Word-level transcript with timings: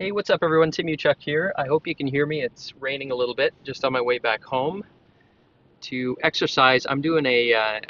Hey, 0.00 0.12
what's 0.12 0.30
up, 0.30 0.44
everyone? 0.44 0.70
Tim 0.70 0.86
Uchuk 0.86 1.16
here. 1.18 1.52
I 1.56 1.66
hope 1.66 1.84
you 1.84 1.92
can 1.96 2.06
hear 2.06 2.24
me. 2.24 2.42
It's 2.42 2.72
raining 2.78 3.10
a 3.10 3.16
little 3.16 3.34
bit 3.34 3.52
just 3.64 3.84
on 3.84 3.92
my 3.92 4.00
way 4.00 4.20
back 4.20 4.44
home 4.44 4.84
to 5.80 6.16
exercise. 6.22 6.86
I'm 6.88 7.00
doing 7.00 7.26
a, 7.26 7.52
uh, 7.52 7.80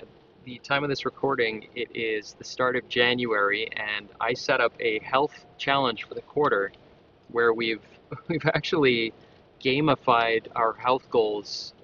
the 0.47 0.57
time 0.61 0.83
of 0.85 0.89
this 0.89 1.05
recording, 1.05 1.69
it 1.75 1.95
is 1.95 2.33
the 2.39 2.45
start 2.45 2.77
of 2.77 2.89
January, 2.89 3.69
and 3.77 4.09
I 4.23 4.33
set 4.33 4.59
up 4.59 4.73
a 4.81 5.01
health 5.01 5.45
challenge 5.59 6.05
for 6.05 6.15
the 6.15 6.23
quarter 6.23 6.73
where 7.31 7.53
we've, 7.53 7.83
we've 8.29 8.47
actually 8.47 9.13
gamified 9.63 10.47
our 10.57 10.73
health 10.73 11.11
goals. 11.11 11.75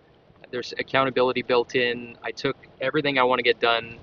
There's 0.51 0.73
accountability 0.79 1.43
built 1.43 1.75
in. 1.75 2.17
I 2.23 2.31
took 2.31 2.57
everything 2.81 3.19
I 3.19 3.25
want 3.25 3.41
to 3.41 3.45
get 3.45 3.61
done 3.61 3.99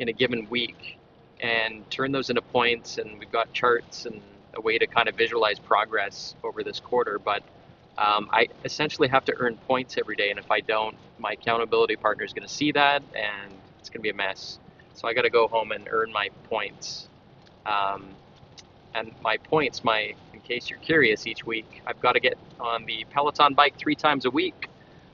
in 0.00 0.10
a 0.10 0.12
given 0.12 0.50
week 0.50 0.98
and 1.40 1.90
turned 1.90 2.14
those 2.14 2.28
into 2.28 2.42
points, 2.42 2.98
and 2.98 3.18
we've 3.18 3.32
got 3.32 3.54
charts 3.54 4.04
and 4.04 4.20
a 4.56 4.60
way 4.60 4.78
to 4.78 4.86
kind 4.86 5.08
of 5.08 5.14
visualize 5.16 5.58
progress 5.58 6.34
over 6.42 6.62
this 6.64 6.80
quarter. 6.80 7.18
But 7.18 7.42
um, 7.98 8.28
I 8.32 8.48
essentially 8.64 9.08
have 9.08 9.24
to 9.26 9.34
earn 9.38 9.56
points 9.68 9.96
every 9.98 10.16
day, 10.16 10.30
and 10.30 10.38
if 10.38 10.50
I 10.50 10.60
don't, 10.60 10.96
my 11.18 11.32
accountability 11.32 11.96
partner 11.96 12.24
is 12.24 12.32
going 12.32 12.46
to 12.46 12.52
see 12.52 12.72
that, 12.72 13.02
and 13.14 13.52
it's 13.78 13.88
going 13.88 14.00
to 14.00 14.02
be 14.02 14.10
a 14.10 14.14
mess. 14.14 14.58
So 14.94 15.08
I 15.08 15.14
got 15.14 15.22
to 15.22 15.30
go 15.30 15.48
home 15.48 15.72
and 15.72 15.88
earn 15.90 16.12
my 16.12 16.28
points. 16.48 17.08
Um, 17.66 18.06
and 18.94 19.12
my 19.22 19.36
points, 19.36 19.84
my 19.84 20.14
in 20.32 20.40
case 20.40 20.70
you're 20.70 20.78
curious, 20.78 21.26
each 21.26 21.44
week 21.44 21.82
I've 21.86 22.00
got 22.00 22.12
to 22.12 22.20
get 22.20 22.38
on 22.60 22.86
the 22.86 23.04
Peloton 23.10 23.54
bike 23.54 23.76
three 23.78 23.94
times 23.94 24.24
a 24.24 24.30
week. 24.30 24.68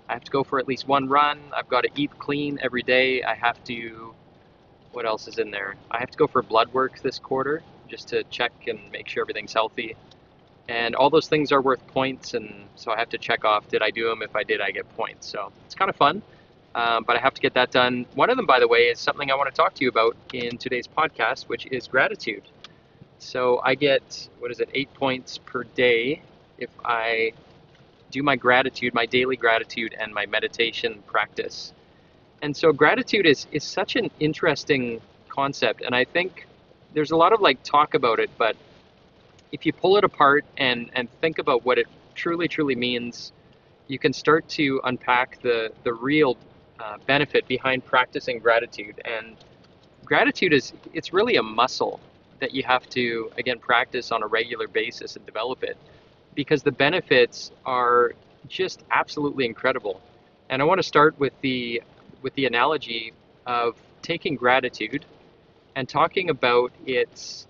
I 0.08 0.12
have 0.14 0.24
to 0.24 0.30
go 0.30 0.44
for 0.44 0.58
at 0.58 0.68
least 0.68 0.86
one 0.86 1.08
run. 1.08 1.40
I've 1.56 1.68
got 1.68 1.82
to 1.82 1.90
eat 1.96 2.16
clean 2.18 2.58
every 2.62 2.82
day. 2.82 3.22
I 3.22 3.34
have 3.34 3.62
to. 3.64 4.14
What 4.92 5.06
else 5.06 5.26
is 5.26 5.38
in 5.38 5.50
there? 5.50 5.76
I 5.90 5.98
have 5.98 6.10
to 6.10 6.18
go 6.18 6.26
for 6.26 6.42
blood 6.42 6.72
work 6.72 7.00
this 7.00 7.18
quarter 7.18 7.62
just 7.92 8.08
to 8.08 8.24
check 8.24 8.52
and 8.68 8.80
make 8.90 9.06
sure 9.06 9.22
everything's 9.22 9.52
healthy. 9.52 9.94
And 10.68 10.94
all 10.94 11.10
those 11.10 11.28
things 11.28 11.52
are 11.52 11.60
worth 11.60 11.86
points, 11.88 12.32
and 12.32 12.64
so 12.74 12.90
I 12.90 12.98
have 12.98 13.10
to 13.10 13.18
check 13.18 13.44
off 13.44 13.68
did 13.68 13.82
I 13.82 13.90
do 13.90 14.08
them? 14.08 14.22
If 14.22 14.34
I 14.34 14.42
did, 14.42 14.62
I 14.62 14.70
get 14.70 14.88
points. 14.96 15.28
So 15.28 15.52
it's 15.66 15.74
kind 15.74 15.90
of 15.90 15.96
fun, 15.96 16.22
um, 16.74 17.04
but 17.04 17.16
I 17.16 17.20
have 17.20 17.34
to 17.34 17.42
get 17.42 17.52
that 17.54 17.70
done. 17.70 18.06
One 18.14 18.30
of 18.30 18.38
them, 18.38 18.46
by 18.46 18.60
the 18.60 18.68
way, 18.68 18.84
is 18.92 18.98
something 18.98 19.30
I 19.30 19.34
want 19.34 19.54
to 19.54 19.54
talk 19.54 19.74
to 19.74 19.84
you 19.84 19.90
about 19.90 20.16
in 20.32 20.56
today's 20.56 20.88
podcast, 20.88 21.48
which 21.48 21.66
is 21.66 21.86
gratitude. 21.86 22.44
So 23.18 23.60
I 23.62 23.74
get, 23.74 24.28
what 24.38 24.50
is 24.50 24.60
it, 24.60 24.70
eight 24.72 24.92
points 24.94 25.38
per 25.38 25.64
day 25.64 26.22
if 26.56 26.70
I 26.84 27.32
do 28.10 28.22
my 28.22 28.36
gratitude, 28.36 28.94
my 28.94 29.04
daily 29.04 29.36
gratitude, 29.36 29.94
and 30.00 30.14
my 30.14 30.24
meditation 30.26 31.02
practice. 31.06 31.72
And 32.40 32.56
so 32.56 32.72
gratitude 32.72 33.26
is, 33.26 33.46
is 33.52 33.64
such 33.64 33.96
an 33.96 34.10
interesting 34.18 35.00
concept, 35.28 35.82
and 35.82 35.94
I 35.94 36.04
think 36.04 36.46
there's 36.94 37.10
a 37.10 37.16
lot 37.16 37.32
of 37.32 37.40
like 37.40 37.62
talk 37.62 37.94
about 37.94 38.20
it, 38.20 38.30
but 38.38 38.56
if 39.52 39.66
you 39.66 39.72
pull 39.72 39.96
it 39.96 40.04
apart 40.04 40.44
and 40.56 40.90
and 40.94 41.08
think 41.20 41.38
about 41.38 41.64
what 41.64 41.78
it 41.78 41.86
truly 42.14 42.48
truly 42.48 42.74
means, 42.74 43.32
you 43.88 43.98
can 43.98 44.12
start 44.12 44.48
to 44.50 44.80
unpack 44.84 45.40
the 45.42 45.72
the 45.84 45.92
real 45.92 46.36
uh, 46.80 46.98
benefit 47.06 47.46
behind 47.48 47.84
practicing 47.84 48.38
gratitude. 48.38 49.00
And 49.04 49.36
gratitude 50.04 50.52
is 50.52 50.72
it's 50.92 51.12
really 51.12 51.36
a 51.36 51.42
muscle 51.42 52.00
that 52.40 52.52
you 52.52 52.62
have 52.64 52.88
to 52.90 53.30
again 53.38 53.58
practice 53.58 54.10
on 54.10 54.22
a 54.22 54.26
regular 54.26 54.68
basis 54.68 55.16
and 55.16 55.24
develop 55.26 55.62
it 55.62 55.76
because 56.34 56.62
the 56.62 56.72
benefits 56.72 57.52
are 57.66 58.12
just 58.48 58.82
absolutely 58.90 59.44
incredible. 59.46 60.00
And 60.50 60.60
I 60.60 60.64
want 60.64 60.78
to 60.78 60.82
start 60.82 61.18
with 61.18 61.32
the 61.40 61.82
with 62.22 62.34
the 62.34 62.46
analogy 62.46 63.12
of 63.46 63.76
taking 64.02 64.34
gratitude 64.36 65.04
and 65.74 65.88
talking 65.88 66.30
about 66.30 66.72
its 66.86 67.46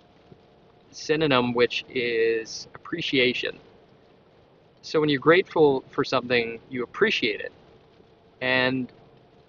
synonym, 0.90 1.54
which 1.54 1.84
is 1.88 2.68
appreciation. 2.74 3.58
So 4.82 5.00
when 5.00 5.08
you're 5.08 5.20
grateful 5.20 5.84
for 5.90 6.04
something, 6.04 6.60
you 6.70 6.82
appreciate 6.82 7.40
it. 7.40 7.52
And 8.40 8.92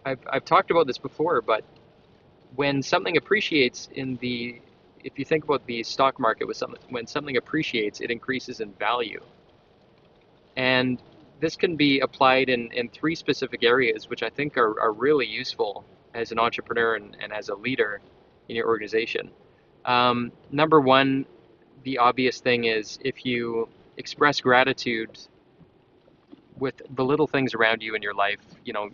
I've, 0.06 0.20
I've 0.32 0.46
talked 0.46 0.72
about 0.72 0.88
this 0.88 0.98
before, 0.98 1.42
but 1.42 1.64
when 2.56 2.82
something 2.84 3.18
appreciates 3.18 3.90
in 3.96 4.18
the, 4.18 4.62
if 5.04 5.18
you 5.18 5.26
think 5.26 5.44
about 5.44 5.66
the 5.66 5.82
stock 5.84 6.20
market 6.20 6.48
with 6.48 6.58
something, 6.58 6.80
when 6.90 7.08
something 7.08 7.38
appreciates, 7.38 8.00
it 8.00 8.12
increases 8.12 8.60
in 8.60 8.72
value. 8.74 9.22
And 10.56 11.02
this 11.40 11.56
can 11.56 11.76
be 11.76 12.00
applied 12.00 12.50
in, 12.50 12.72
in 12.72 12.90
three 12.90 13.16
specific 13.16 13.64
areas, 13.64 14.10
which 14.10 14.22
I 14.22 14.30
think 14.30 14.58
are, 14.58 14.80
are 14.80 14.94
really 14.94 15.26
useful 15.26 15.84
as 16.14 16.32
an 16.32 16.38
entrepreneur 16.38 16.96
and, 16.96 17.18
and 17.20 17.34
as 17.34 17.50
a 17.50 17.56
leader 17.56 18.02
in 18.50 18.56
your 18.56 18.68
organization. 18.68 19.32
Um, 19.86 20.32
number 20.52 20.80
one, 20.80 21.26
the 21.84 21.98
obvious 21.98 22.40
thing 22.40 22.66
is 22.66 23.00
if 23.04 23.26
you 23.26 23.68
express 23.98 24.42
gratitude 24.42 25.18
with 26.58 26.82
the 26.96 27.04
little 27.04 27.28
things 27.28 27.54
around 27.54 27.82
you 27.82 27.96
in 27.96 28.02
your 28.02 28.14
life, 28.14 28.40
you 28.64 28.74
know, 28.74 28.90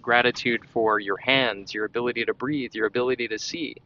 gratitude 0.00 0.64
for 0.66 0.98
your 0.98 1.16
hands, 1.16 1.72
your 1.72 1.84
ability 1.84 2.24
to 2.24 2.34
breathe, 2.34 2.74
your 2.74 2.86
ability 2.86 3.28
to 3.28 3.38
see. 3.38 3.76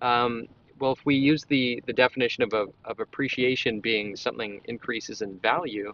Um, 0.00 0.46
well, 0.78 0.92
if 0.92 1.04
we 1.04 1.16
use 1.16 1.44
the, 1.44 1.82
the 1.86 1.92
definition 1.92 2.44
of, 2.44 2.52
a, 2.52 2.66
of 2.84 3.00
appreciation 3.00 3.80
being 3.80 4.14
something 4.14 4.60
increases 4.66 5.22
in 5.22 5.38
value, 5.38 5.92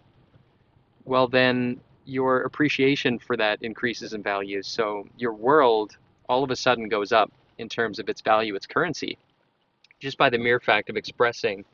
well, 1.05 1.27
then 1.27 1.79
your 2.05 2.41
appreciation 2.41 3.17
for 3.17 3.35
that 3.37 3.61
increases 3.63 4.13
in 4.13 4.21
value. 4.21 4.61
So 4.61 5.07
your 5.17 5.33
world 5.33 5.97
all 6.29 6.43
of 6.43 6.51
a 6.51 6.55
sudden 6.55 6.87
goes 6.87 7.11
up 7.11 7.31
in 7.57 7.69
terms 7.69 7.99
of 7.99 8.09
its 8.09 8.21
value, 8.21 8.55
its 8.55 8.65
currency, 8.65 9.17
just 9.99 10.17
by 10.17 10.29
the 10.29 10.37
mere 10.37 10.59
fact 10.59 10.89
of 10.89 10.97
expressing 10.97 11.65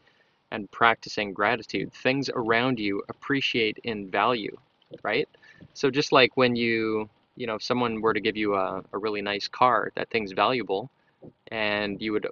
and 0.51 0.69
practicing 0.71 1.33
gratitude. 1.33 1.91
Things 1.93 2.29
around 2.33 2.79
you 2.79 3.03
appreciate 3.09 3.79
in 3.83 4.09
value, 4.09 4.55
right? 5.03 5.27
So 5.73 5.89
just 5.89 6.11
like 6.11 6.35
when 6.35 6.55
you, 6.55 7.09
you 7.35 7.47
know, 7.47 7.55
if 7.55 7.63
someone 7.63 8.01
were 8.01 8.13
to 8.13 8.19
give 8.19 8.37
you 8.37 8.55
a, 8.55 8.83
a 8.93 8.97
really 8.97 9.21
nice 9.21 9.47
car, 9.47 9.91
that 9.95 10.09
thing's 10.09 10.33
valuable, 10.33 10.89
and 11.51 12.01
you 12.01 12.11
would, 12.13 12.27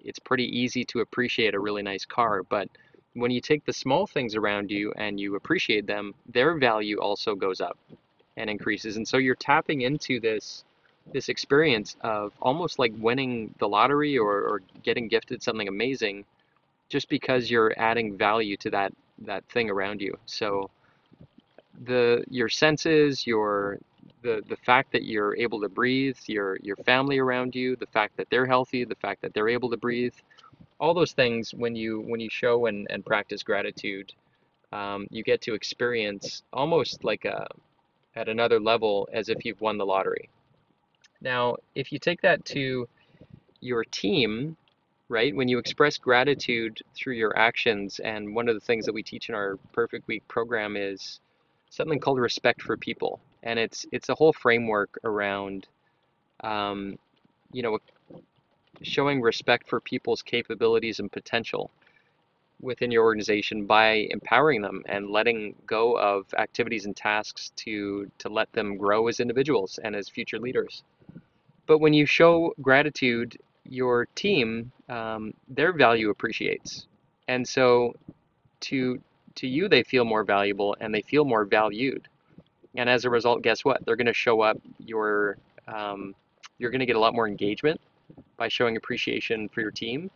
it's 0.00 0.18
pretty 0.18 0.44
easy 0.44 0.84
to 0.84 1.00
appreciate 1.00 1.54
a 1.54 1.60
really 1.60 1.82
nice 1.82 2.04
car, 2.04 2.42
but 2.42 2.68
when 3.14 3.30
you 3.30 3.40
take 3.40 3.64
the 3.64 3.72
small 3.72 4.06
things 4.06 4.34
around 4.34 4.70
you 4.70 4.92
and 4.96 5.18
you 5.18 5.36
appreciate 5.36 5.86
them, 5.86 6.14
their 6.28 6.58
value 6.58 6.98
also 6.98 7.34
goes 7.34 7.60
up 7.60 7.78
and 8.36 8.50
increases. 8.50 8.96
And 8.96 9.06
so 9.06 9.18
you're 9.18 9.36
tapping 9.36 9.82
into 9.82 10.20
this 10.20 10.64
this 11.12 11.28
experience 11.28 11.96
of 12.00 12.32
almost 12.40 12.78
like 12.78 12.92
winning 12.98 13.54
the 13.58 13.68
lottery 13.68 14.18
or, 14.18 14.32
or 14.42 14.62
getting 14.82 15.08
gifted 15.08 15.42
something 15.42 15.68
amazing 15.68 16.24
just 16.88 17.08
because 17.08 17.50
you're 17.50 17.72
adding 17.76 18.16
value 18.16 18.56
to 18.58 18.70
that 18.70 18.92
that 19.20 19.44
thing 19.48 19.70
around 19.70 20.00
you. 20.00 20.16
So 20.26 20.70
the 21.86 22.24
your 22.30 22.48
senses 22.48 23.26
your 23.26 23.78
the 24.22 24.42
the 24.48 24.56
fact 24.56 24.92
that 24.92 25.04
you're 25.04 25.36
able 25.36 25.60
to 25.60 25.68
breathe 25.68 26.16
your 26.26 26.56
your 26.62 26.76
family 26.76 27.18
around 27.18 27.54
you 27.54 27.76
the 27.76 27.86
fact 27.86 28.16
that 28.16 28.28
they're 28.30 28.46
healthy 28.46 28.84
the 28.84 28.94
fact 28.96 29.20
that 29.22 29.34
they're 29.34 29.48
able 29.48 29.70
to 29.70 29.76
breathe 29.76 30.14
all 30.78 30.94
those 30.94 31.12
things 31.12 31.52
when 31.54 31.74
you 31.74 32.00
when 32.02 32.20
you 32.20 32.28
show 32.30 32.66
and, 32.66 32.86
and 32.90 33.04
practice 33.04 33.42
gratitude 33.42 34.12
um, 34.72 35.06
you 35.10 35.22
get 35.22 35.40
to 35.40 35.54
experience 35.54 36.42
almost 36.52 37.04
like 37.04 37.24
a 37.24 37.46
at 38.16 38.28
another 38.28 38.60
level 38.60 39.08
as 39.12 39.28
if 39.28 39.44
you've 39.44 39.60
won 39.60 39.76
the 39.76 39.86
lottery 39.86 40.28
now, 41.24 41.56
if 41.74 41.90
you 41.90 41.98
take 41.98 42.20
that 42.22 42.44
to 42.46 42.86
your 43.60 43.84
team, 43.84 44.56
right, 45.08 45.34
when 45.34 45.48
you 45.48 45.58
express 45.58 45.96
gratitude 45.96 46.82
through 46.94 47.14
your 47.14 47.36
actions, 47.36 47.98
and 47.98 48.34
one 48.34 48.48
of 48.48 48.54
the 48.54 48.60
things 48.60 48.84
that 48.84 48.92
we 48.92 49.02
teach 49.02 49.30
in 49.30 49.34
our 49.34 49.56
Perfect 49.72 50.06
Week 50.06 50.26
program 50.28 50.76
is 50.76 51.20
something 51.70 51.98
called 51.98 52.18
respect 52.18 52.60
for 52.60 52.76
people, 52.76 53.20
and 53.42 53.58
it's 53.58 53.86
it's 53.90 54.10
a 54.10 54.14
whole 54.14 54.34
framework 54.34 54.98
around, 55.02 55.66
um, 56.44 56.98
you 57.52 57.62
know, 57.62 57.78
showing 58.82 59.22
respect 59.22 59.66
for 59.68 59.80
people's 59.80 60.20
capabilities 60.22 61.00
and 61.00 61.10
potential 61.10 61.70
within 62.60 62.90
your 62.90 63.04
organization 63.04 63.66
by 63.66 64.06
empowering 64.10 64.62
them 64.62 64.82
and 64.86 65.10
letting 65.10 65.54
go 65.66 65.98
of 65.98 66.26
activities 66.38 66.86
and 66.86 66.96
tasks 66.96 67.52
to 67.56 68.10
to 68.18 68.28
let 68.28 68.52
them 68.52 68.76
grow 68.76 69.08
as 69.08 69.20
individuals 69.20 69.78
and 69.82 69.94
as 69.94 70.08
future 70.08 70.38
leaders. 70.38 70.82
But 71.66 71.78
when 71.78 71.94
you 71.94 72.06
show 72.06 72.54
gratitude, 72.60 73.36
your 73.64 74.06
team, 74.14 74.72
um, 74.88 75.34
their 75.48 75.72
value 75.72 76.10
appreciates. 76.10 76.86
And 77.28 77.46
so 77.46 77.94
to 78.60 79.00
to 79.36 79.46
you 79.48 79.68
they 79.68 79.82
feel 79.82 80.04
more 80.04 80.24
valuable 80.24 80.76
and 80.80 80.94
they 80.94 81.02
feel 81.02 81.24
more 81.24 81.44
valued. 81.44 82.08
And 82.76 82.88
as 82.88 83.04
a 83.04 83.10
result, 83.10 83.42
guess 83.42 83.64
what? 83.64 83.84
They're 83.84 83.96
going 83.96 84.06
to 84.06 84.14
show 84.14 84.40
up. 84.40 84.58
Your 84.78 85.36
um, 85.68 86.14
you're 86.58 86.70
going 86.70 86.80
to 86.80 86.86
get 86.86 86.96
a 86.96 87.00
lot 87.00 87.14
more 87.14 87.26
engagement 87.26 87.80
by 88.36 88.48
showing 88.48 88.76
appreciation 88.76 89.48
for 89.48 89.60
your 89.60 89.70
team 89.70 90.10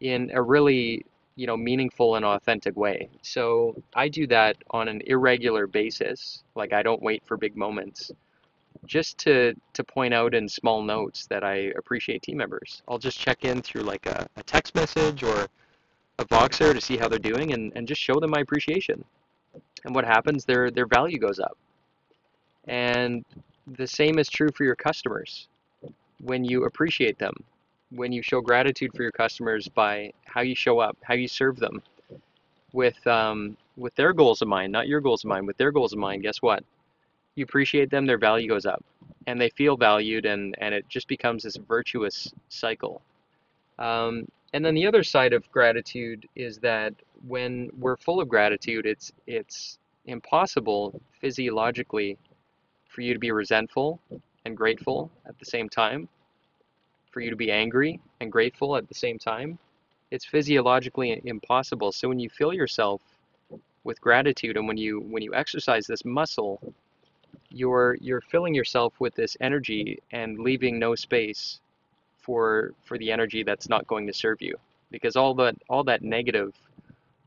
in 0.00 0.30
a 0.34 0.42
really 0.42 1.04
you 1.36 1.46
know 1.46 1.56
meaningful 1.56 2.16
and 2.16 2.24
authentic 2.24 2.76
way. 2.76 3.08
So 3.22 3.80
I 3.94 4.08
do 4.08 4.26
that 4.28 4.56
on 4.70 4.88
an 4.88 5.02
irregular 5.06 5.66
basis. 5.66 6.42
Like 6.54 6.72
I 6.72 6.82
don't 6.82 7.02
wait 7.02 7.22
for 7.24 7.36
big 7.36 7.56
moments 7.56 8.10
just 8.86 9.18
to 9.18 9.54
to 9.74 9.84
point 9.84 10.14
out 10.14 10.34
in 10.34 10.48
small 10.48 10.82
notes 10.82 11.26
that 11.26 11.44
I 11.44 11.72
appreciate 11.78 12.22
team 12.22 12.38
members. 12.38 12.82
I'll 12.88 12.98
just 12.98 13.18
check 13.18 13.44
in 13.44 13.62
through 13.62 13.82
like 13.82 14.06
a, 14.06 14.26
a 14.36 14.42
text 14.42 14.74
message 14.74 15.22
or 15.22 15.46
a 16.18 16.24
Voxer 16.24 16.72
to 16.72 16.80
see 16.80 16.96
how 16.96 17.08
they're 17.08 17.18
doing 17.18 17.52
and, 17.52 17.72
and 17.76 17.86
just 17.86 18.00
show 18.00 18.18
them 18.18 18.30
my 18.30 18.40
appreciation. 18.40 19.04
And 19.84 19.94
what 19.94 20.04
happens, 20.04 20.44
their 20.44 20.70
their 20.70 20.86
value 20.86 21.18
goes 21.18 21.38
up. 21.38 21.56
And 22.66 23.24
the 23.66 23.86
same 23.86 24.18
is 24.18 24.28
true 24.28 24.50
for 24.50 24.64
your 24.64 24.76
customers. 24.76 25.48
When 26.20 26.44
you 26.44 26.64
appreciate 26.64 27.18
them, 27.18 27.34
when 27.90 28.12
you 28.12 28.22
show 28.22 28.40
gratitude 28.40 28.92
for 28.94 29.02
your 29.02 29.12
customers 29.12 29.68
by 29.68 30.12
how 30.24 30.40
you 30.40 30.54
show 30.54 30.78
up, 30.78 30.96
how 31.02 31.14
you 31.14 31.28
serve 31.28 31.56
them, 31.56 31.82
with 32.72 33.04
um, 33.06 33.56
with 33.76 33.94
their 33.94 34.12
goals 34.12 34.42
in 34.42 34.48
mind, 34.48 34.72
not 34.72 34.88
your 34.88 35.00
goals 35.00 35.24
in 35.24 35.28
mind, 35.28 35.46
with 35.46 35.56
their 35.56 35.72
goals 35.72 35.92
in 35.92 35.98
mind, 36.00 36.22
guess 36.22 36.42
what? 36.42 36.64
You 37.34 37.44
appreciate 37.44 37.90
them, 37.90 38.06
their 38.06 38.18
value 38.18 38.48
goes 38.48 38.66
up, 38.66 38.84
and 39.26 39.40
they 39.40 39.50
feel 39.50 39.76
valued, 39.76 40.26
and 40.26 40.54
and 40.58 40.74
it 40.74 40.88
just 40.88 41.08
becomes 41.08 41.42
this 41.42 41.56
virtuous 41.56 42.32
cycle. 42.48 43.02
Um, 43.78 44.26
and 44.52 44.64
then 44.64 44.74
the 44.74 44.86
other 44.86 45.02
side 45.02 45.32
of 45.32 45.50
gratitude 45.52 46.26
is 46.34 46.58
that 46.58 46.94
when 47.26 47.70
we're 47.78 47.96
full 47.96 48.20
of 48.20 48.28
gratitude, 48.28 48.86
it's 48.86 49.12
it's 49.26 49.78
impossible 50.06 51.00
physiologically 51.20 52.16
for 52.88 53.02
you 53.02 53.12
to 53.12 53.18
be 53.18 53.32
resentful 53.32 54.00
and 54.44 54.56
grateful 54.56 55.10
at 55.26 55.38
the 55.38 55.44
same 55.44 55.68
time, 55.68 56.08
for 57.16 57.22
you 57.22 57.30
to 57.30 57.36
be 57.36 57.50
angry 57.50 57.98
and 58.20 58.30
grateful 58.30 58.76
at 58.76 58.86
the 58.88 58.94
same 58.94 59.18
time. 59.18 59.58
It's 60.10 60.26
physiologically 60.26 61.18
impossible. 61.24 61.90
So 61.90 62.10
when 62.10 62.20
you 62.20 62.28
fill 62.28 62.52
yourself 62.52 63.00
with 63.84 63.98
gratitude 64.02 64.58
and 64.58 64.68
when 64.68 64.76
you 64.76 65.00
when 65.00 65.22
you 65.22 65.32
exercise 65.34 65.86
this 65.86 66.04
muscle, 66.04 66.60
you're 67.48 67.96
you're 68.02 68.20
filling 68.20 68.54
yourself 68.54 68.92
with 69.00 69.14
this 69.14 69.34
energy 69.40 69.98
and 70.12 70.38
leaving 70.38 70.78
no 70.78 70.94
space 70.94 71.60
for 72.18 72.74
for 72.84 72.98
the 72.98 73.10
energy 73.10 73.42
that's 73.42 73.70
not 73.70 73.86
going 73.86 74.06
to 74.06 74.12
serve 74.12 74.42
you 74.42 74.54
because 74.90 75.16
all 75.16 75.32
that 75.36 75.56
all 75.70 75.84
that 75.84 76.02
negative 76.02 76.52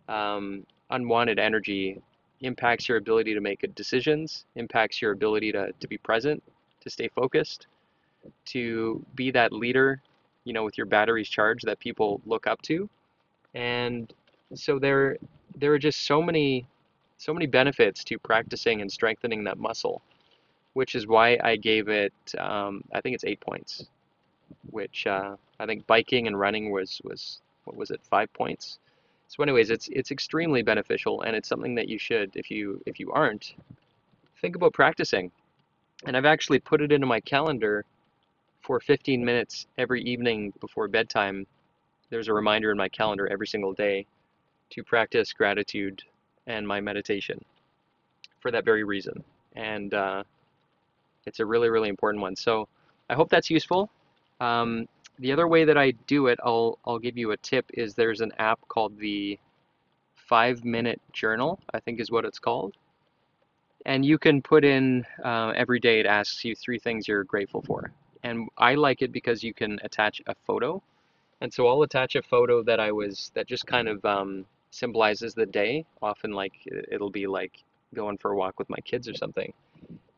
um, 0.08 0.68
unwanted 0.92 1.40
energy 1.40 2.00
impacts 2.42 2.88
your 2.88 3.00
ability 3.00 3.34
to 3.34 3.42
make 3.42 3.62
good 3.62 3.74
decisions, 3.74 4.46
impacts 4.56 5.02
your 5.02 5.14
ability 5.14 5.52
to, 5.52 5.72
to 5.80 5.88
be 5.88 5.98
present, 5.98 6.44
to 6.82 6.92
stay 6.92 7.08
focused, 7.08 7.66
to 8.46 9.06
be 9.16 9.32
that 9.32 9.54
leader, 9.54 10.02
you 10.46 10.54
know, 10.54 10.64
with 10.64 10.78
your 10.78 10.88
batteries 10.88 11.30
charged 11.30 11.66
that 11.68 11.80
people 11.80 12.22
look 12.26 12.48
up 12.48 12.62
to. 12.64 12.90
And 13.54 14.14
so 14.56 14.80
there 14.80 15.18
there 15.58 15.74
are 15.74 15.80
just 15.80 16.06
so 16.06 16.22
many 16.22 16.66
so 17.18 17.34
many 17.34 17.48
benefits 17.48 18.04
to 18.06 18.18
practicing 18.20 18.82
and 18.82 18.92
strengthening 18.92 19.44
that 19.46 19.58
muscle, 19.58 20.02
which 20.74 20.96
is 20.96 21.08
why 21.08 21.38
I 21.44 21.56
gave 21.58 21.90
it 21.90 22.14
um, 22.40 22.84
I 22.94 23.02
think 23.02 23.16
it's 23.16 23.26
eight 23.26 23.42
points, 23.42 23.86
which 24.72 25.08
uh, 25.08 25.36
I 25.60 25.66
think 25.66 25.88
biking 25.88 26.28
and 26.28 26.40
running 26.40 26.72
was 26.72 27.02
was 27.04 27.42
what 27.66 27.76
was 27.78 27.92
it 27.92 28.02
five 28.04 28.32
points 28.34 28.80
so 29.30 29.44
anyways, 29.44 29.70
it's 29.70 29.90
it's 29.92 30.12
extremely 30.12 30.64
beneficial 30.64 31.22
and 31.22 31.36
it's 31.36 31.48
something 31.48 31.76
that 31.76 31.88
you 31.88 32.00
should, 32.00 32.36
if 32.36 32.50
you 32.50 32.82
if 32.88 33.00
you 33.00 33.12
aren't, 33.12 33.54
think 34.42 34.56
about 34.56 34.74
practicing. 34.74 35.32
And 36.06 36.18
I've 36.18 36.26
actually 36.26 36.60
put 36.60 36.82
it 36.82 36.92
into 36.92 37.06
my 37.06 37.20
calendar 37.20 37.86
for 38.62 38.80
15 38.80 39.24
minutes 39.24 39.68
every 39.78 40.02
evening 40.04 40.54
before 40.60 40.88
bedtime. 40.88 41.46
There's 42.10 42.28
a 42.28 42.34
reminder 42.34 42.72
in 42.72 42.78
my 42.78 42.90
calendar 42.90 43.28
every 43.28 43.48
single 43.48 43.74
day 43.74 44.06
to 44.72 44.84
practice 44.84 45.34
gratitude 45.34 46.02
and 46.48 46.68
my 46.68 46.82
meditation 46.82 47.44
for 48.40 48.52
that 48.52 48.66
very 48.66 48.84
reason. 48.84 49.24
And 49.56 49.94
uh, 49.94 50.24
it's 51.26 51.40
a 51.40 51.46
really, 51.46 51.70
really 51.70 51.90
important 51.90 52.22
one. 52.22 52.36
So 52.36 52.68
I 53.10 53.16
hope 53.16 53.30
that's 53.30 53.50
useful. 53.50 53.90
Um, 54.40 54.88
the 55.20 55.32
other 55.32 55.48
way 55.48 55.66
that 55.66 55.78
I 55.78 55.92
do 56.08 56.28
it, 56.28 56.40
I'll, 56.44 56.80
I'll 56.86 57.00
give 57.00 57.18
you 57.18 57.32
a 57.32 57.38
tip, 57.38 57.66
is 57.74 57.94
there's 57.94 58.22
an 58.22 58.32
app 58.40 58.60
called 58.68 58.98
the 58.98 59.38
5 60.28 60.64
Minute 60.64 61.02
Journal, 61.12 61.60
I 61.74 61.80
think 61.80 62.00
is 62.00 62.12
what 62.12 62.26
it's 62.26 62.40
called. 62.40 62.76
And 63.86 64.06
you 64.06 64.18
can 64.18 64.42
put 64.42 64.64
in, 64.64 65.06
uh, 65.24 65.54
every 65.56 65.80
day 65.80 66.00
it 66.00 66.06
asks 66.06 66.46
you 66.46 66.56
three 66.56 66.80
things 66.80 67.08
you're 67.08 67.24
grateful 67.24 67.62
for. 67.62 67.92
And 68.24 68.50
I 68.58 68.76
like 68.76 69.02
it 69.02 69.12
because 69.12 69.44
you 69.44 69.54
can 69.54 69.80
attach 69.84 70.22
a 70.28 70.36
photo. 70.46 70.82
And 71.42 71.54
so 71.54 71.68
I'll 71.68 71.84
attach 71.84 72.16
a 72.16 72.22
photo 72.22 72.64
that 72.64 72.80
I 72.80 72.92
was, 72.92 73.32
that 73.34 73.48
just 73.48 73.66
kind 73.66 73.88
of 73.88 74.04
um, 74.04 74.46
symbolizes 74.72 75.34
the 75.34 75.46
day. 75.46 75.86
Often 76.02 76.32
like, 76.32 76.54
it'll 76.92 77.10
be 77.10 77.28
like 77.28 77.54
going 77.96 78.18
for 78.18 78.32
a 78.32 78.36
walk 78.36 78.60
with 78.60 78.70
my 78.70 78.80
kids 78.84 79.08
or 79.08 79.14
something. 79.14 79.54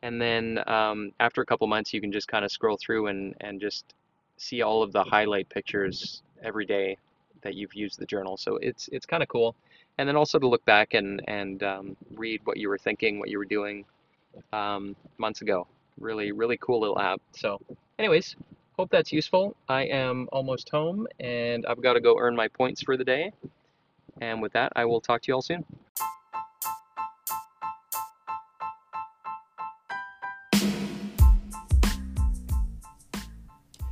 And 0.01 0.19
then 0.19 0.63
um, 0.67 1.11
after 1.19 1.41
a 1.41 1.45
couple 1.45 1.67
months, 1.67 1.93
you 1.93 2.01
can 2.01 2.11
just 2.11 2.27
kind 2.27 2.43
of 2.43 2.51
scroll 2.51 2.77
through 2.81 3.07
and, 3.07 3.35
and 3.41 3.61
just 3.61 3.93
see 4.37 4.63
all 4.63 4.81
of 4.81 4.91
the 4.91 5.03
highlight 5.03 5.47
pictures 5.49 6.23
every 6.43 6.65
day 6.65 6.97
that 7.43 7.55
you've 7.55 7.73
used 7.73 7.99
the 7.99 8.05
journal. 8.05 8.37
So 8.37 8.57
it's 8.57 8.89
it's 8.91 9.05
kind 9.05 9.21
of 9.23 9.29
cool. 9.29 9.55
And 9.97 10.07
then 10.07 10.15
also 10.15 10.39
to 10.39 10.47
look 10.47 10.65
back 10.65 10.93
and 10.93 11.21
and 11.27 11.61
um, 11.63 11.97
read 12.15 12.41
what 12.45 12.57
you 12.57 12.69
were 12.69 12.77
thinking, 12.77 13.19
what 13.19 13.29
you 13.29 13.37
were 13.37 13.45
doing 13.45 13.85
um, 14.53 14.95
months 15.17 15.41
ago. 15.41 15.67
Really 15.99 16.31
really 16.31 16.57
cool 16.57 16.81
little 16.81 16.99
app. 16.99 17.21
So, 17.33 17.59
anyways, 17.99 18.35
hope 18.73 18.89
that's 18.91 19.11
useful. 19.11 19.55
I 19.69 19.83
am 19.83 20.27
almost 20.31 20.69
home 20.69 21.07
and 21.19 21.65
I've 21.65 21.81
got 21.81 21.93
to 21.93 22.01
go 22.01 22.17
earn 22.19 22.35
my 22.35 22.47
points 22.47 22.81
for 22.81 22.97
the 22.97 23.03
day. 23.03 23.31
And 24.21 24.41
with 24.41 24.53
that, 24.53 24.71
I 24.75 24.85
will 24.85 25.01
talk 25.01 25.21
to 25.23 25.27
you 25.29 25.35
all 25.35 25.41
soon. 25.41 25.65